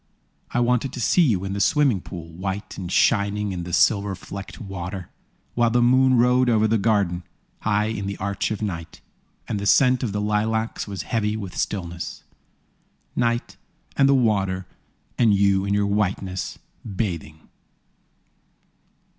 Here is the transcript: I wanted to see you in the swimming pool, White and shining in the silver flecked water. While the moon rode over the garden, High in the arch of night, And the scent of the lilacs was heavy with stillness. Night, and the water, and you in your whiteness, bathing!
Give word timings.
I 0.49 0.59
wanted 0.61 0.91
to 0.93 0.99
see 0.99 1.21
you 1.21 1.45
in 1.45 1.53
the 1.53 1.59
swimming 1.61 2.01
pool, 2.01 2.29
White 2.33 2.75
and 2.75 2.91
shining 2.91 3.51
in 3.51 3.65
the 3.65 3.71
silver 3.71 4.15
flecked 4.15 4.59
water. 4.59 5.11
While 5.53 5.69
the 5.69 5.79
moon 5.83 6.15
rode 6.17 6.49
over 6.49 6.67
the 6.67 6.79
garden, 6.79 7.21
High 7.59 7.89
in 7.93 8.07
the 8.07 8.17
arch 8.17 8.49
of 8.49 8.63
night, 8.63 8.99
And 9.47 9.59
the 9.59 9.67
scent 9.67 10.01
of 10.01 10.11
the 10.11 10.19
lilacs 10.19 10.87
was 10.87 11.03
heavy 11.03 11.37
with 11.37 11.55
stillness. 11.55 12.23
Night, 13.15 13.57
and 13.95 14.09
the 14.09 14.15
water, 14.15 14.65
and 15.19 15.35
you 15.35 15.65
in 15.65 15.75
your 15.75 15.85
whiteness, 15.85 16.57
bathing! 16.83 17.47